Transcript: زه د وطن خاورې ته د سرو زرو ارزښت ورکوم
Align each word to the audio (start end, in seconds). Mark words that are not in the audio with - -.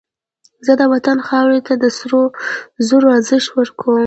زه 0.65 0.73
د 0.79 0.83
وطن 0.93 1.17
خاورې 1.27 1.59
ته 1.67 1.73
د 1.83 1.85
سرو 1.97 2.21
زرو 2.87 3.07
ارزښت 3.17 3.49
ورکوم 3.53 3.99